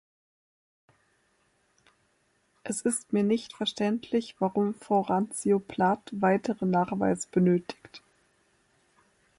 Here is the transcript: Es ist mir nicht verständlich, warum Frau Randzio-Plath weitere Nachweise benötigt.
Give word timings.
Es 2.63 2.81
ist 2.81 3.13
mir 3.13 3.21
nicht 3.21 3.53
verständlich, 3.53 4.35
warum 4.39 4.73
Frau 4.73 5.01
Randzio-Plath 5.01 6.09
weitere 6.13 6.65
Nachweise 6.65 7.27
benötigt. 7.29 8.01